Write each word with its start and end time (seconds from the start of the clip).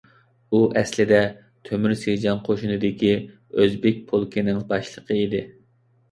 ئۇ 0.51 0.59
ئەسلىدە 0.79 1.17
تۆمۈر 1.67 1.91
سىجاڭ 2.03 2.39
قوشۇنىدىكى 2.47 3.11
ئۆزبېك 3.19 3.99
پولكىنىڭ 4.13 4.63
باشلىقى 4.73 5.19
ئىدى. 5.27 5.43